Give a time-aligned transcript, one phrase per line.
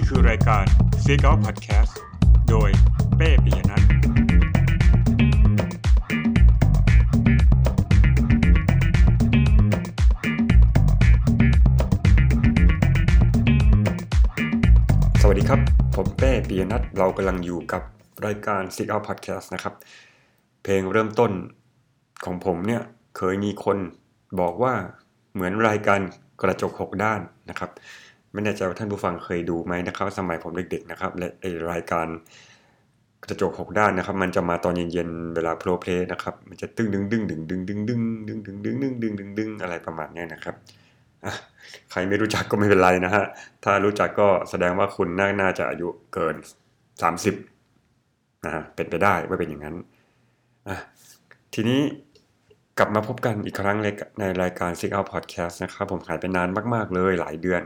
[0.00, 0.64] นี่คือรายการ
[1.04, 1.92] Seek Out Podcast
[2.50, 2.70] โดย
[3.16, 3.82] เป้ปิยนัท
[15.20, 15.60] สวัสดีครับ
[15.94, 17.82] ผมเป้ปิยนัทเรากำลังอยู่กับ
[18.26, 19.74] รายการ Seek Out Podcast นะครับ
[20.62, 21.32] เพลงเริ่มต้น
[22.24, 22.82] ของผมเนี่ย
[23.16, 23.78] เคยมีคน
[24.40, 24.74] บอกว่า
[25.32, 26.00] เหมือนรายการ
[26.42, 27.20] กระจกหกด้าน
[27.50, 27.70] นะครับ
[28.32, 31.28] ไม่แน่ใจว่าท่านผู้ฟังเคยดูไหมนะครับ สมัยผมเด็กๆนะครับและ
[31.72, 32.06] รายการ
[33.28, 40.54] กระจกหกด้านนะครับ มันจะมาตอนเย็นๆเวลาโปรเพลย์นะครับ มันจะตึ้งดึงดึงดึงดึงดึงดึงดึงดึงดึงดึงดึงดึงดึงอะไรประมาณนี้นะครับ
[41.90, 43.24] ใครไม่รู้จักก็ไม่เป็นไรนะฮะ
[43.64, 46.34] ถ้ารู้จักก็แสดงว่าคุณน่านาจะอายุเกิน
[47.20, 49.76] 30นะฮะเป็นไปได้ว่าเป็นอย่างนั้น
[50.68, 50.76] อะ
[51.54, 51.80] ทีนี้
[52.78, 53.76] กลับมาพบกันอีกครั้ง
[54.20, 57.62] ในรายการ Seek Out Podcast นะครับ ผมหายไปนานมาก ๆ เลยหลายเดือน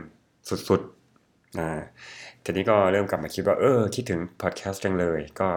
[0.49, 1.67] สุดๆนะ
[2.43, 5.49] ทีนี้ก็เริ่มกลับมาคิดว่า เออ คิดถึงพอดแคสต์จังเลย ก็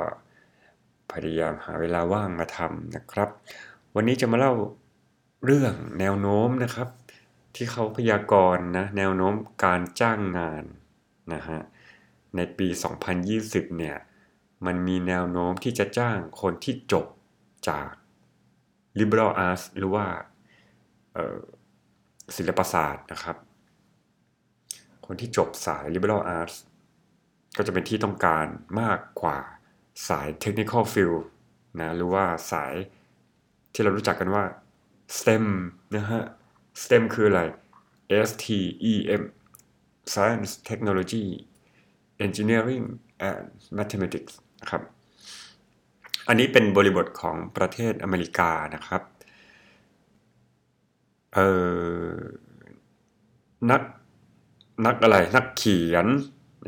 [1.12, 3.28] พยายามหาเวลาว่างมาทำนะครับ
[3.94, 4.52] วันนี้จะมาเล่า
[5.44, 6.88] เรื่องแนวโน้มนะครับ
[7.54, 10.64] ที่เขาพยากรณ์นะแนวโน้มการจ้างงาน
[11.34, 11.60] นะฮะ
[12.36, 12.68] ในปี
[13.22, 13.96] 2020 เนี่ย
[14.66, 17.06] มันมีแนวโน้มที่จะจ้างคนที่จบ
[17.68, 17.88] จาก
[18.98, 20.06] liberal arts หรือว่า
[22.36, 23.36] ศิลปศาสตร์นะครับ
[25.06, 26.56] คนที่จบสาย liberal arts
[27.56, 28.46] ก็จะเป็นที่ต้องการ
[28.80, 29.38] มากกว่า
[30.08, 31.22] สาย technical field
[31.80, 32.74] นะหรือว่าสาย
[33.72, 34.44] ที่เรารู้จักกันว่า
[35.18, 35.46] STEM
[35.96, 36.22] นะฮะ
[36.82, 37.42] STEM คืออะไร
[38.28, 38.46] S T
[38.90, 39.22] E M
[40.14, 41.26] Science Technology
[42.24, 42.84] Engineering
[43.30, 43.44] and
[43.78, 44.82] Mathematics นะครับ
[46.28, 49.02] อันนี้เป็นบริบทของประเทศอเมริกานะครับ
[51.34, 51.38] เอ
[52.10, 52.14] อ
[53.70, 53.82] นัก
[54.84, 56.06] นักอะไรนักเขียน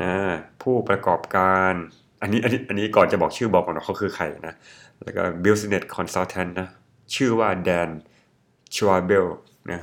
[0.01, 0.13] นะ
[0.61, 1.73] ผู้ประกอบการ
[2.21, 4.53] อันนี้อันนี้อันนี้ก่อนจะบอกชื่อบอกก่อนว่าเขาคือใครนะ
[5.03, 6.67] แล้วก็ business consultant นะ
[7.15, 7.89] ชื่อว่าแดน
[8.75, 9.27] ชวาเบล
[9.71, 9.81] นะ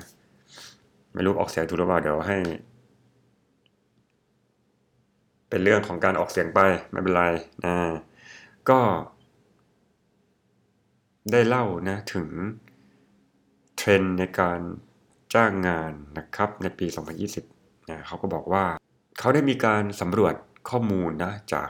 [1.13, 2.39] ไม่รู้ออกเสียงถูกหรือเปล่าเดี๋ยวให้
[5.49, 6.61] เป็นเรื่องของการออกเสียงไป
[6.91, 7.25] ไม่เป็นไร
[7.65, 7.75] นะ
[8.71, 8.81] ก็
[11.33, 12.29] ได้เล่านะถึง
[13.77, 14.61] เทรนในการ
[15.35, 17.56] จ้างงานนะครับในปี 2020
[17.91, 18.65] นะเขาก็บอกว่า
[19.19, 20.35] เขาได้มีการสำรวจ
[20.69, 21.69] ข้อมูลนะจาก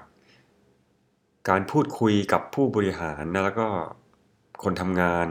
[1.49, 3.69] การพูดคุยกับผู้บริหารนะแล้วก็
[4.63, 5.29] คนทำงาน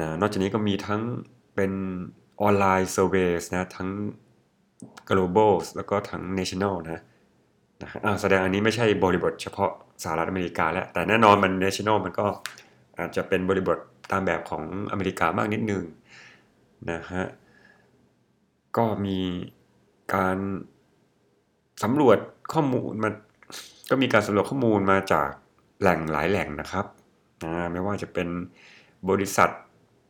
[0.00, 1.00] นะนอกจากนี้ก็มีทั้ง
[1.54, 1.72] เป็น
[2.42, 3.88] ออนไลน์เซอร์เวยนะทั้ง
[5.08, 7.02] global แล้วก็ทั้ง national นะ
[7.82, 7.90] นะ
[8.20, 9.70] แสดงอันนี้ไม่ใช่บริบทเฉพาะ
[10.02, 12.26] สหรัฐอเมริกาแล้ว แต่แน่นอนมัน national มันก็
[12.98, 13.78] อาจจะเป็นบริบท
[14.12, 15.84] ตามแบบของอเมริกามากนิดนึง
[16.90, 17.26] นะฮะ
[18.76, 19.18] ก็มี
[20.14, 20.36] การ
[21.82, 22.18] สำรวจ
[22.52, 23.12] ข้อมูลมัน
[23.90, 25.28] ก็มีการสำรวจข้อมูลมาจาก
[25.80, 26.86] แหล่งหลายแหล่งนะครับ
[27.44, 28.28] นะไม่ว่าจะเป็น
[29.10, 29.50] บริษัท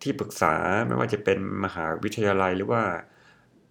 [0.02, 0.54] ที่ปรึกษา
[0.88, 2.82] ไม่ว่าจะเป็นมหาวิทยาลัยหรือว่า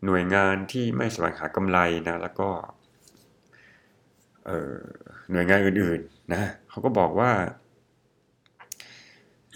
[0.06, 2.50] หน่วยงานที่ไม่แสวงหากำไรนะแล้วก็
[5.32, 7.32] หน่วยงานอื่นๆนะเขาก็บอกว่า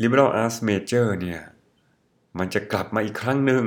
[0.01, 1.41] liberal arts major เนี่ย
[2.39, 3.63] มันจะกลับมาอีกครั้งหนึ่ง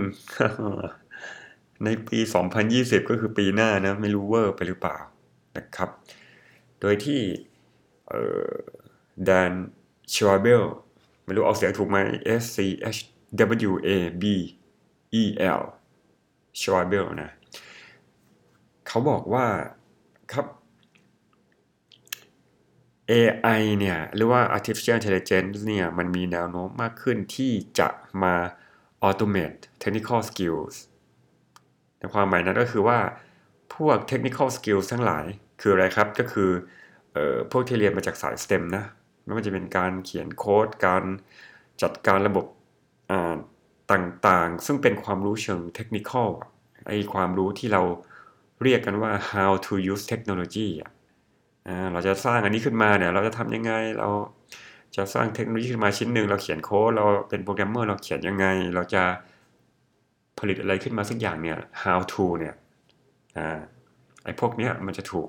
[1.85, 2.19] ในปี
[2.65, 4.97] 2020 ก็คือปีหน้านะ ไม่รู้เวอร์ไปหรือเปล่า
[5.57, 5.91] นะครับ
[6.81, 7.21] โดยที่
[9.25, 9.53] แดน
[10.13, 10.65] ชวาเบล
[11.25, 11.99] ไม่รู้ออกเสียงถูกไหม
[12.41, 12.59] S C
[12.95, 13.01] H
[13.71, 13.89] W A
[14.23, 14.25] B
[15.21, 15.23] E
[15.61, 15.63] L
[16.61, 17.31] ชวาเบลนะ
[18.87, 19.47] เขาบอกว่า
[20.33, 20.47] ครับ
[23.11, 27.89] AI เนี่ย หรือว่า artificial intelligence เนี่ย มันมีแนวโน้มมากขึ้นที่จะ
[28.23, 28.35] มา
[29.09, 30.75] automate technical skills
[31.99, 32.99] ในความหมายนั้นก็คือว่า
[33.75, 35.25] พวก technical skills ทั้งหลาย
[35.61, 36.51] คืออะไรครับก็คือ
[37.17, 38.85] ออพวกที่เรียนมาจากสาย STEM นะ
[39.25, 41.05] ไม่ว่าจะเป็นการเขียนโค้ด การ
[41.83, 42.47] จัดการระบบ
[43.93, 46.11] ต่างๆ ซึ่งเป็นความรู้เชิงเทคนิค
[46.87, 47.83] ไอความรู้ที่เรา
[48.63, 50.69] เรียกกันว่า how to use technology
[51.93, 54.09] เราจะสร้างอันนี้ขึ้นมาเนี่ย เราจะทำยังไง เรา
[54.97, 59.03] จะสร้างเทคโนโลยีขึ้นมาชิ้นหนึ่ง เราเขียนโค้ด เราเป็นโปรแกรมเมอร์ เราเขียนยังไง เราจะ
[60.39, 62.55] ผลิตอะไรขึ้นมาสักอย่างเนี่ย how to เนี่ย
[64.25, 65.29] ไอ้พวกเนี้ยมันจะถูก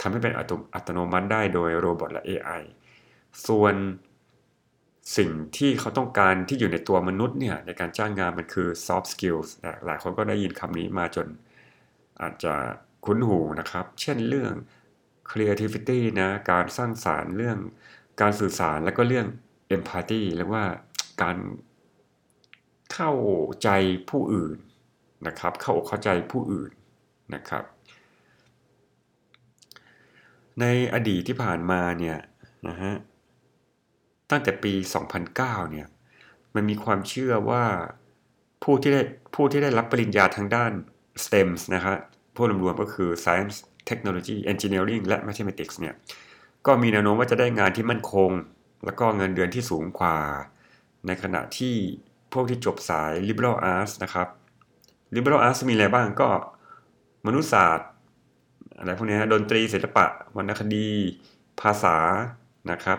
[0.00, 0.32] ทำให้เป็น
[0.74, 2.62] อัตโนมัติได้โดยโรบอทและ AI
[3.46, 3.74] ส่วน
[5.16, 9.48] สิ่งที่เขาต้องการที่อยู่ในตัวมนุษย์เนี่ยในการจ้างงานมันคือ soft skills
[9.86, 11.26] หลายคนก็ได้ยินคำนี้มาจน
[12.22, 12.54] อาจจะ
[13.04, 14.52] คุ้นหูนะครับ เช่นเรื่อง
[15.30, 17.58] creativity นะการสร้างสารรค์เรื่อง
[18.20, 19.26] การสื่อสารแล้วก็เรื่อง
[19.76, 20.62] empathy หรือว่า
[21.22, 21.36] การ
[22.92, 23.12] เข้า
[23.62, 23.68] ใจ
[24.10, 24.56] ผู้อื่น
[25.26, 26.70] นะครับ เข้าอกเข้าใจผู้อื่น
[27.34, 27.64] นะครับ
[30.60, 30.64] ใน
[30.94, 32.18] อดีตที่ผ่านมาเนี่ย
[32.68, 32.94] นะฮะ
[34.30, 34.72] ตั้งแต่ปี
[35.22, 35.36] 2009
[35.72, 35.86] เนี่ย
[36.54, 37.64] มันมีความเชื่อว่า
[38.62, 39.02] ผู้ที่ได้
[39.34, 40.72] ผู้ที่ได้รับปริญญาทางด้าน
[41.24, 41.96] STEMs นะครับ
[42.34, 43.56] พูดรวมๆก็คือ Science
[43.88, 45.94] Technology Engineering และ Mathematics เนี่ย
[46.66, 48.30] ก็มีแนวโน้มว่าจะได้งานที่มั่นคง
[48.84, 50.16] แล้วก็เงินเดือนที่สูงกว่า
[51.06, 51.74] ในขณะที่
[52.32, 54.28] พวกที่จบสาย Liberal Arts นะครับ
[55.14, 56.28] Liberal Arts มีอะไรบ้างก็
[57.26, 57.90] มนุษยศาสตร์
[58.78, 60.88] อะไรพวกนี้ดนตรีศิลปะวรรณคดี
[61.60, 61.96] ภาษา
[62.70, 62.98] นะครับ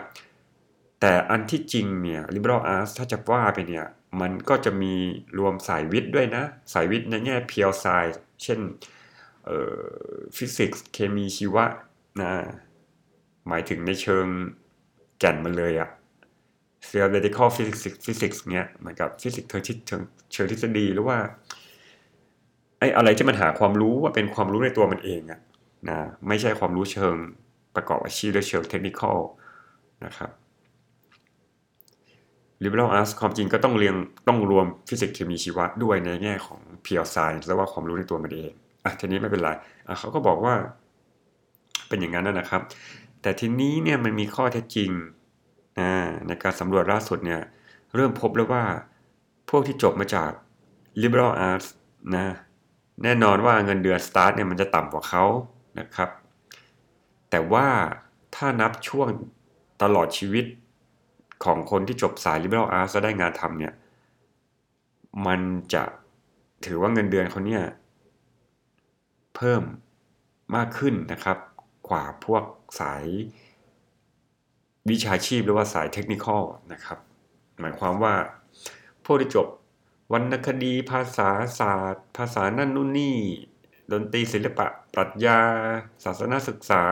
[1.00, 3.86] แต่อันที่จริงเนี่ย liberal arts ถ้าจะว่าไปเนี่ย
[4.20, 4.94] มันก็จะมี
[5.38, 8.60] รวมสายวิทย์ด้วยนะ สายวิทย์ในแง่ pure science เช่น
[10.36, 11.64] ฟิสิกส์เคมีชีวะ
[12.20, 12.32] นะ
[13.48, 14.26] หมายถึงในเชิง
[15.18, 15.88] แก่นมันเลยอะ
[16.88, 21.18] theoretical physics physics เนี้ยเหมือนกับฟิสิกส์เชิงเชิงทฤษฎีหรือว่า
[22.78, 25.40] ไอ้อะไรที่มันหาความรู้ว่าเป็นความรู้ในตัวมันเองอะ
[25.88, 25.98] นะ
[26.28, 27.14] ไม่ใช่ความรู้เชิง
[27.74, 29.18] ประกอบอาชีพหรือเชิง technical
[30.06, 30.30] นะครับ
[32.64, 33.94] liberal arts ความจริงก็ต้องเรียน
[34.28, 38.52] ต้องรวมฟิสิกส์เคมีชีวะด้วยในแง่ของ pure science แล้วว่าความรู้ในตัวมันเอง
[38.84, 39.50] อะทีนี้ไม่เป็นไร
[39.86, 40.54] อะเขาก็บอกว่า
[41.88, 42.62] เป็นอย่างนั้นนะครับ
[43.22, 44.90] แต่ทีนี้เนี่ยมันมีข้อเท็จจริง
[46.26, 47.40] ในการสำรวจล่าสุดเนี่ย
[47.94, 48.64] เริ่มพบแล้วว่า
[49.48, 50.30] พวกที่จบมาจาก
[51.02, 51.66] liberal arts
[52.14, 52.26] นะ
[53.02, 55.24] แน่นอนว่าเงินเดือน start เนี่ยมันจะต่ำกว่าเขา
[55.78, 56.10] นะครับ
[57.30, 57.68] แต่ว่า
[58.34, 59.08] ถ้านับช่วง
[59.82, 60.44] ตลอดชีวิต
[61.44, 63.74] ของคนที่จบสาย liberal arts จะได้งานทำเนี่ย
[65.26, 65.40] มัน
[65.74, 65.84] จะ
[66.64, 67.62] ถือว่าเงินเดือนเขาเนี่ย
[69.36, 69.62] เพิ่ม
[70.56, 71.38] มากขึ้นนะครับ
[71.88, 72.42] กว่าพวก
[72.80, 73.04] สาย
[74.90, 76.42] วิชาชีพหรือว่าสายเทคนิคอล
[76.72, 76.98] นะครับ
[77.60, 78.14] หมายความว่า
[79.04, 79.46] พวกที่จบ
[80.12, 83.16] วรรณคดีภาษาศาสตร์ ภาษานั่นนู่นนี่
[83.92, 85.40] ดนตรีศิลปะ ปรัชญา
[86.04, 86.82] ศาสนาศึกษา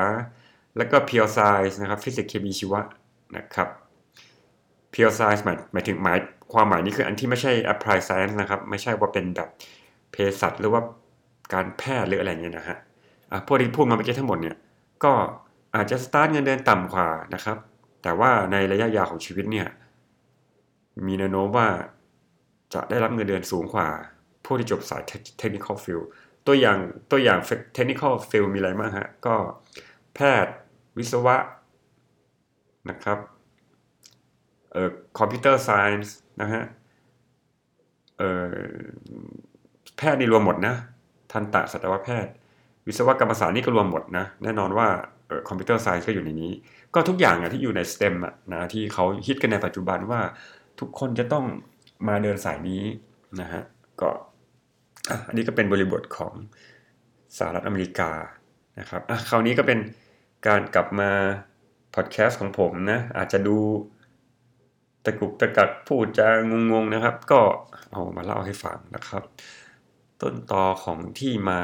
[0.76, 2.80] แล้วก็ pure science นะครับฟิสิกส์เคมีชีวะ
[3.36, 3.68] นะครับ
[4.92, 6.18] pure science หมายหมายถึงหมาย
[6.52, 9.48] ความหมายนี้คืออันที่ไม่ใช่ apply science นะครับ ไม่ใช่ว่าเป็นแบบ
[10.12, 10.82] เภสัชหรือว่า
[11.52, 12.78] การแพทย์หรืออะไรเงี้ยนะฮะ
[13.46, 14.56] พวกที่พูดมาเมื่อกี้ทั้งหมดเนี่ย
[15.04, 15.12] ก็
[15.74, 17.56] อาจจะสตาร์ทเงินเดือนต่ำกว่านะครับ
[18.02, 19.68] แต่ว่าในระยะยาวของชีวิตเนี่ย
[21.06, 21.68] มีแนวโน้มว่า
[22.74, 23.88] จะได้รับเงินเดือนสูงกว่า
[24.44, 25.02] พวกที่จบสาย
[25.42, 26.06] technical field
[26.46, 26.78] ตัวอย่าง
[27.10, 27.38] ตัวอย่าง
[27.76, 29.34] technical field มีอะไรบ้างฮะ ก็
[30.14, 30.54] แพทย์
[30.98, 31.36] วิศวะ
[32.90, 33.18] นะครับ
[34.72, 36.62] เอ่อคอมพิวเตอร์ไซน์นะฮะ
[38.18, 38.56] เอ่อ
[39.96, 40.74] แพทย์นี่รวมหมดนะ
[41.32, 42.32] ทันตะสัตวแพทย์
[42.86, 44.88] วิศวกรรมศาสตร์นี่ก็รวมหมดนะ แน่นอนว่า
[45.48, 46.52] computer science ก็อยู่ในนี้
[46.94, 50.20] ก็ทุกอย่างอะที่อยู่ใน STEM อะนะที่เขาฮิตกันในปัจจุบันว่า
[50.80, 51.44] ทุกคนจะต้อง
[52.08, 52.82] มาเดินสายนี้
[53.40, 53.62] นะฮะ
[54.00, 54.10] ก็
[55.28, 56.32] อันนี้ก็เป็นบริบทของ
[57.36, 58.10] สหรัฐอเมริกา
[58.80, 59.78] นะครับอะคราวนี้ก็เป็น
[60.46, 61.10] การกลับมา
[61.94, 63.56] พอดแคสต์ของผมนะอาจจะดู
[65.04, 66.26] ตะกุกตะกักพูดจะ
[66.72, 67.40] งงๆนะครับ ก็
[67.92, 69.22] เอามาเล่าให้ฟังนะครับ
[70.20, 71.60] ต้นตอของที่มา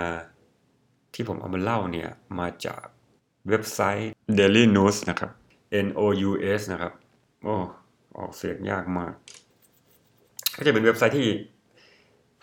[1.14, 2.84] ที่ผมเอามาเล่าเนี่ยมาจาก
[3.48, 5.30] เว็บไซต์ Daily News นะครับ
[5.86, 6.92] N O U S นะครับ
[7.42, 7.56] โอ้
[8.18, 9.12] ออกเสียงยากมาก
[10.56, 11.28] ก็จะเป็นเว็บไซต์ที่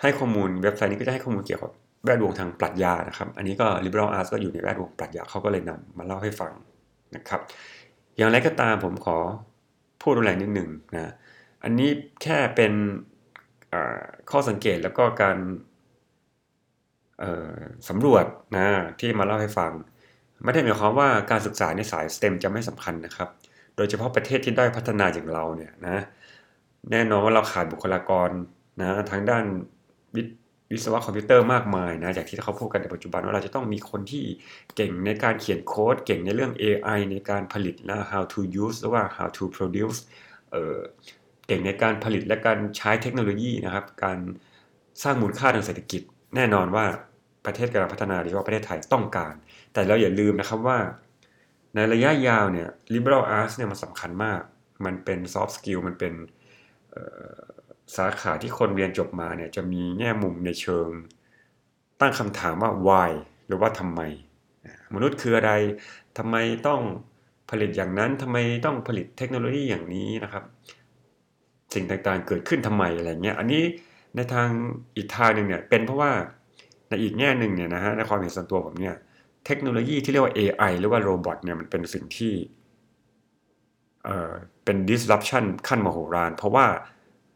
[0.02, 1.72] ให้ข้อมูลเว็บไซต์นี้ก็จะให้ข้อมูลเกี่ยวกับ
[2.06, 6.54] แวดวงทางปรัชญานะครับ อันนี้ก็ liberal arts ก็อยู่ในแวดวงปรัชญาเขาก็เลยนำมาเล่าให้ฟัง
[7.16, 7.42] นะครับ
[8.18, 9.18] อย่างไรก็ตามผมขอ
[10.02, 11.14] พูดแรงนิดหนึ่งนะ
[11.64, 11.90] อันนี้
[12.24, 12.74] แค่เป็น
[14.32, 15.38] ข้อสังเกตแล้วก็การ
[17.90, 18.68] สำรวจนะ
[19.00, 19.72] ที่มาเล่าให้ฟัง
[20.44, 23.30] ไม่ได้หมายความว่าการศึกษาในสาย STEM จะไม่สำคัญนะครับ
[23.76, 25.98] โดยเฉพาะประเทศที่ได้พัฒนาอย่างเราเนี่ยนะ
[26.92, 28.30] แน่นอนว่าเราขาดบุคลากร
[28.82, 29.46] นะทางด้าน
[30.74, 34.24] วิศวะคอมพิวเตอร์มากมายนะจากที่เขาพูดกันในปัจจุบันว่าเราจะต้องมีคนที่
[34.76, 40.00] เก่งในการเขียนโค้ด เก่งในเรื่อง AI ในการผลิตและ how to use หรือว่า how to produce
[40.52, 40.78] เออ
[41.48, 44.20] เก่งในการผลิตและการใช้เทคโนโลยีนะครับ การ
[45.04, 46.02] สร้างมูลค่าทางเศรษฐกิจ
[46.36, 46.86] แน่นอนว่า
[47.46, 49.34] ประเทศกำลังพัฒนาโดยเฉพาะประเทศไทยต้องการ
[49.74, 50.80] แต่เราอย่าลืมนะครับว่า
[51.76, 54.42] ในระยะยาวเนี่ย liberal arts เนี่ยมันสำคัญมาก
[54.86, 56.14] มันเป็น soft skill มันเป็น
[57.96, 60.90] สาขาที่คนเรียนจบมาเนี่ยจะมีแง่มุมในเชิง
[62.02, 63.12] ตั้งคำถามว่า why
[63.48, 64.02] หรือว่าทำไม
[64.96, 65.52] มนุษย์คืออะไร
[66.18, 66.36] ทำไม
[66.68, 66.82] ต้อง
[67.50, 70.44] ผลิตอย่างนั้นทำไมต้องผลิตเทคโนโลยีอย่างนี้นะครับ
[71.74, 73.64] สิ่งต่างๆเกิดขึ้นทำไมอะไรเงี้ยอันนี้
[74.16, 74.50] ในทาง
[74.96, 76.12] อีกทางหนึ่งเนี่ยเป็นเพราะว่า
[76.90, 78.96] ในอีกแง่หนึ่งเนี่ยนะฮะในความเห็นส่วนตัวผมเนี่ย
[79.46, 82.34] เทคโนโลยีที่เรียกว่า AI หรือว่าโรบอทเนี่ยมันเป็นสิ่งที่
[84.06, 84.32] เอ่อ
[84.66, 86.66] เป็น disruption ขั้นมโหฬารเพราะว่า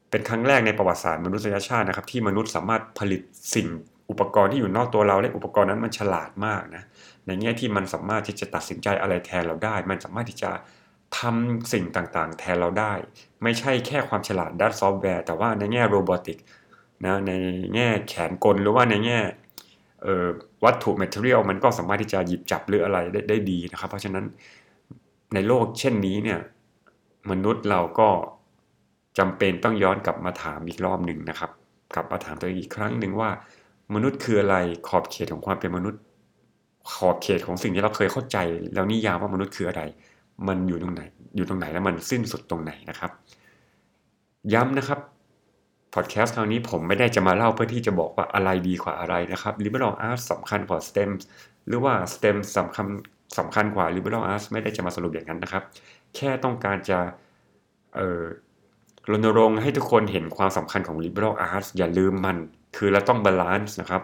[0.10, 3.22] เป็นครั้งแรกในประวัติศาสตร์มนุษยชาตินะครับ ที่มนุษย์สามารถผลิต
[3.56, 3.68] สิ่ง
[4.10, 6.84] อุปกรณ์ที่อยู่นอกตัวเราและอุปกรณ์นั้นมันฉลาดมากนะ
[7.28, 10.52] ในแง่ที่มันสามารถที่จะตัดสินใจอะไรแทนเราได้ มันสามารถที่จะ
[11.20, 12.94] ทำสิ่งต่างๆ แทนเราได้
[13.44, 16.38] ไม่ใช่แค่ความฉลาดด้านซอฟต์แวร์ แต่ว่าในแง่ robotic
[17.06, 17.32] นะใน
[17.76, 19.20] แง่แขนกลหรือว่าในแง่
[20.64, 24.26] วัตถุ material มันก็สามารถที่จะหยิบจับหรืออะไรได้ได้ดีนะครับ เพราะฉะนั้น
[25.34, 26.40] ในโลกเช่นนี้เนี่ย
[27.32, 28.10] มนุษย์เราก็
[29.18, 31.52] จำเป็นต้องย้อนกลับมาถามอีกรอบหนึ่งนะครับ
[31.96, 33.30] กลับมาถามตัวเองอีกครั้งหนึ่งว่า
[33.96, 34.56] มนุษย์คืออะไร
[34.88, 36.02] ขอบเขตของความเป็นมนุษย์
[36.94, 38.38] ขอบเขตของสิ่งที่เราเคยเข้าใจ
[38.74, 39.82] แล้วนิยามว่ามนุษย์คืออะไร
[40.48, 41.02] มันอยู่ตรงไหน
[41.36, 43.12] อยู่ตรงไหนแล้วมันสิ้นสุดตรงไหนนะครับ
[44.54, 45.00] ย้ำนะครับ
[45.96, 51.10] พอดแคสต์ครั้งนี้ผมไม่ได้จะมาเล่าเพื่อที่จะบอกว่าอะไรดีกว่าอะไรนะครับ liberal arts สำคัญกว่า STEM
[51.68, 52.86] หรือว่า STEM สำคัญ
[53.38, 55.64] สำคัญกว่า liberal arts ไม่ได้จะมาสรุปอย่างนั้นนะครับ
[56.16, 57.00] แค่ต้องการจะ
[59.10, 62.38] รณรงค์ให้ทุกคนเห็นความสำคัญของ liberal arts อย่าลืมมัน
[62.76, 64.02] คือเราต้อง balance นะครับ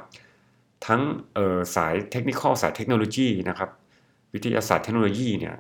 [0.88, 1.02] ทั้ง
[1.76, 3.70] สายเทคนิคสายเทคโนโลยีนะครับ
[4.34, 5.56] วิทยาศาสตร์เทคโนโลยีเนี่ย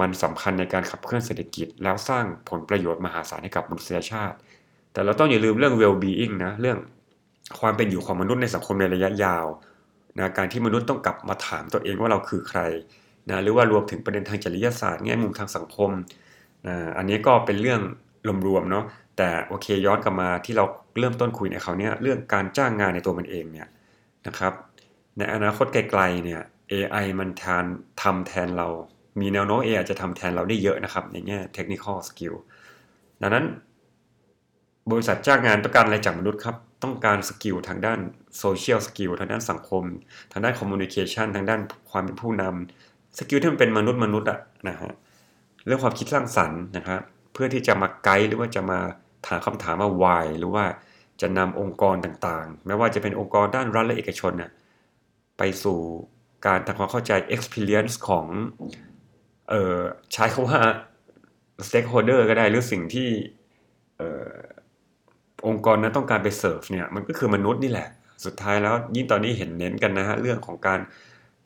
[0.00, 4.36] มันสำคัญในการขับเคลื่อนเศรษฐกิจ แล้วสร้างผลประโยชน์มหาศาลให้กับมนุษยชาติ
[4.92, 6.78] แต่เราต้องอย่าลืมเรื่อง well-being นะเรื่อง
[7.60, 9.46] ความเป็นอยู่ของมนุษย์ในสังคมในระยะยาว
[10.18, 12.60] นะการที่มนุษย์ต้องกลับมาถามตัวเองว่าเราคือใคร
[13.30, 15.90] นะหรือว่ารวมถึงประเด็นทางจริยศาสตร์แง่มุมทางสังคม
[16.66, 17.80] นะอันนี้ก็เป็นเรื่อง
[18.46, 18.84] รวมๆเนาะ
[19.16, 20.64] แต่โอเคย้อนกลับมาที่เรา
[20.98, 23.68] เริ่มต้นคุยในเขาเนี่ยเรื่องการจ้างงานในตัวมันเองเนี่ย
[24.26, 24.52] นะครับ
[25.18, 27.64] ในอนาคตไกลๆเนี่ย AI มันแทน
[28.02, 28.68] ทำแทนเรา
[29.20, 32.36] มีแนวโน้ม AI จะทำแทนเราได้เยอะนะครับในแง่ technical skill
[33.20, 33.44] ดังนั้น
[34.90, 37.98] บริษัทจ้างงานต้องการอะไรจากมนุษย์ครับ ต้องการ skill ทางด้าน
[38.38, 39.84] social skill ทางด้านสังคม
[40.32, 41.60] ทางด้าน communication ทางด้าน
[41.90, 44.92] ความเป็นผู้นำ skill ที่มันเป็นมนุษย์มนุษย์อะนะฮะ
[45.66, 47.00] เรื่องความคิดสร้างสรรค์นะครับ
[47.32, 48.78] เพื่อที่จะมาไกด์หรือว่าจะมา
[49.26, 50.64] ถามคำถามว่า why หรือว่า
[51.20, 54.50] จะนำองค์กรต่างๆ ไม่ว่าจะเป็นองค์กรด้านรัฐและเอกชนเนี่ย
[55.38, 55.78] ไปสู่
[56.46, 58.26] การทำความเข้าใจ experience ของ
[59.50, 59.80] เอ่อ
[60.12, 60.60] ใช้คำว่า
[61.66, 63.08] stakeholder ก็ได้หรือสิ่งที่
[63.96, 64.30] เอ่อ
[65.46, 67.88] องค์กรนั้นต้องการไปเสิร์ฟเนี่ยมันก็คือมนุษย์นี่แหละ
[68.24, 70.80] สุดท้ายแล้วยิ่งตอนนี้เห็นเน้นกันนะฮะเรื่องของการ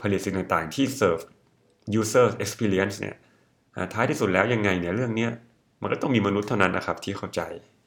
[0.00, 1.18] ผลิตสิ่งต่างๆ ที่ serve
[2.00, 3.16] user experience เนี่ย
[3.94, 5.28] ท้ายที่สุดแล้วยังไงเนี่ยเรื่องนี้
[5.82, 7.40] มันก็ต้องมีมนุษย์เท่านั้นนะครับที่เข้าใจ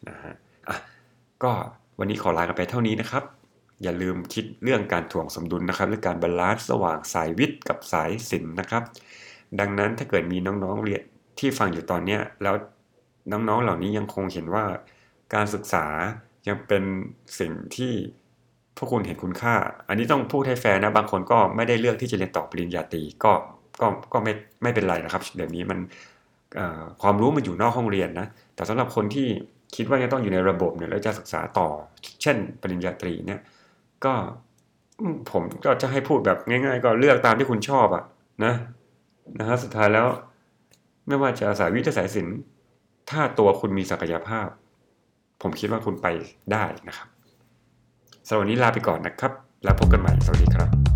[0.09, 0.33] นะฮะ
[0.67, 0.77] อะ
[1.43, 1.51] ก็
[1.99, 3.23] วันนี้ขอลากันไปเท่านี้นะครับ
[3.83, 8.83] อย่าลืมคิดเรื่องการถ่วงสมดุลนะครับเรื่องการ balance ระหว่างสายวิทย์กับสายศิลป์นะครับ
[9.59, 11.03] ดังนั้นถ้าเกิดมีน้องๆเรียน
[11.39, 12.55] ที่ฟังอยู่ตอนนี้แล้ว
[13.31, 14.65] น้องๆเหล่านี้ยังคงเห็นว่า
[15.33, 15.85] การศึกษา
[16.47, 16.83] ยังเป็น
[17.39, 17.93] สิ่งที่
[18.77, 19.55] พวกคุณเห็นคุณค่า
[19.87, 23.31] อันนี้ต้องพูดให้แฟร์นะ บางคนก็ไม่ได้เลือกที่จะเรียนต่อปริญญาตรีก็
[23.81, 24.33] ก็ก็ไม่
[24.63, 25.79] ไม่เป็นไรนะครับ เดี๋ยวนี้มัน
[27.01, 29.27] ความรู้มันอยู่นอกห้องเรียนนะ แต่สำหรับคนที่
[29.75, 31.69] คิดว่าจะต้องอยู่ในระบบเนี่ยแล้วจะศึกษาต่อ
[32.21, 33.39] เช่น ปริญญาตรีเนี่ย
[34.05, 34.13] ก็
[35.31, 38.03] ผมก็จะให้พูดแบบง่าย ๆ ก็เลือกตามที่คุณชอบอะ
[38.43, 38.53] นะ
[39.39, 40.07] นะฮะสุดท้ายแล้ว
[41.07, 42.37] ไม่ว่าจะสายวิทยาสายศิลป์
[43.09, 44.47] ถ้าตัวคุณมีศักยภาพ
[45.41, 46.07] ผมคิดว่าคุณไป
[46.51, 47.07] ได้นะครับ
[48.27, 49.31] สำหรับวันนี้ลาไปก่อนนะครับ
[49.63, 50.88] แล้วพบกันใหม่สวัสดีครับ